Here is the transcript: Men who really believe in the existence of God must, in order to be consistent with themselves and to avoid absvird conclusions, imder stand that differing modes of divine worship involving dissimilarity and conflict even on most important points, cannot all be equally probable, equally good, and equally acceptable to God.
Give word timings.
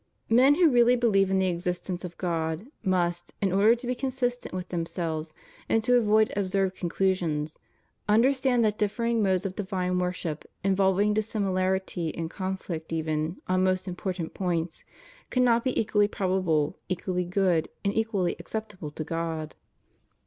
Men 0.31 0.55
who 0.55 0.67
really 0.71 0.95
believe 0.95 1.29
in 1.29 1.37
the 1.37 1.47
existence 1.49 2.03
of 2.03 2.17
God 2.17 2.65
must, 2.83 3.35
in 3.39 3.51
order 3.51 3.75
to 3.75 3.85
be 3.85 3.93
consistent 3.93 4.51
with 4.51 4.69
themselves 4.69 5.35
and 5.69 5.83
to 5.83 5.93
avoid 5.95 6.33
absvird 6.35 6.73
conclusions, 6.73 7.59
imder 8.09 8.33
stand 8.35 8.65
that 8.65 8.79
differing 8.79 9.21
modes 9.21 9.45
of 9.45 9.55
divine 9.55 9.99
worship 9.99 10.43
involving 10.63 11.13
dissimilarity 11.13 12.15
and 12.15 12.31
conflict 12.31 12.91
even 12.91 13.41
on 13.47 13.63
most 13.63 13.87
important 13.87 14.33
points, 14.33 14.83
cannot 15.29 15.53
all 15.61 15.71
be 15.71 15.79
equally 15.79 16.07
probable, 16.07 16.79
equally 16.89 17.23
good, 17.23 17.69
and 17.85 17.95
equally 17.95 18.35
acceptable 18.39 18.89
to 18.89 19.03
God. 19.03 19.53